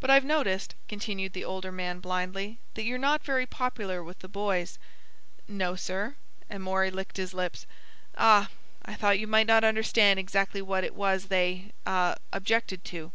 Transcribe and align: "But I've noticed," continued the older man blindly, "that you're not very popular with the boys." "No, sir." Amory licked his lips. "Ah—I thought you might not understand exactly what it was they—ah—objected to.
"But 0.00 0.08
I've 0.08 0.24
noticed," 0.24 0.74
continued 0.88 1.34
the 1.34 1.44
older 1.44 1.70
man 1.70 2.00
blindly, 2.00 2.60
"that 2.72 2.84
you're 2.84 2.96
not 2.96 3.22
very 3.22 3.44
popular 3.44 4.02
with 4.02 4.20
the 4.20 4.26
boys." 4.26 4.78
"No, 5.48 5.76
sir." 5.76 6.14
Amory 6.50 6.90
licked 6.90 7.18
his 7.18 7.34
lips. 7.34 7.66
"Ah—I 8.16 8.94
thought 8.94 9.18
you 9.18 9.26
might 9.26 9.46
not 9.46 9.64
understand 9.64 10.18
exactly 10.18 10.62
what 10.62 10.82
it 10.82 10.94
was 10.94 11.26
they—ah—objected 11.26 12.84
to. 12.86 13.12